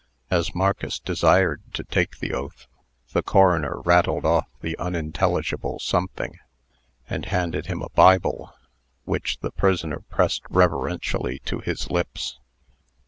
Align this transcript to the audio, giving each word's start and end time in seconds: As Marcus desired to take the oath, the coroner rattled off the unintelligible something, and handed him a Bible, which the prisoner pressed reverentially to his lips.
As 0.31 0.55
Marcus 0.55 0.97
desired 0.99 1.61
to 1.75 1.83
take 1.83 2.17
the 2.17 2.33
oath, 2.33 2.65
the 3.11 3.21
coroner 3.21 3.81
rattled 3.85 4.25
off 4.25 4.47
the 4.59 4.75
unintelligible 4.79 5.77
something, 5.77 6.39
and 7.07 7.25
handed 7.25 7.67
him 7.67 7.83
a 7.83 7.89
Bible, 7.89 8.51
which 9.05 9.37
the 9.41 9.51
prisoner 9.51 9.99
pressed 10.09 10.41
reverentially 10.49 11.37
to 11.45 11.59
his 11.59 11.91
lips. 11.91 12.39